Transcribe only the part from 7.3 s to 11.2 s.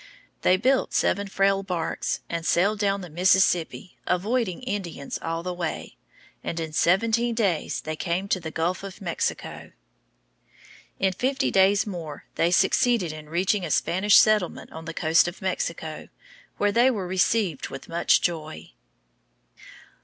days they came to the Gulf of Mexico. In